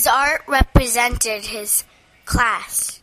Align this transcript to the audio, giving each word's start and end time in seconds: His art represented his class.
His 0.00 0.06
art 0.06 0.40
represented 0.46 1.44
his 1.44 1.84
class. 2.24 3.02